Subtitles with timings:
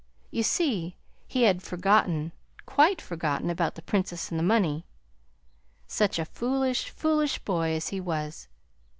[0.31, 0.95] You see
[1.27, 2.31] he had forgotten
[2.65, 4.87] quite forgotten about the Princess and the money.
[5.85, 8.47] Such a foolish, foolish boy as he was!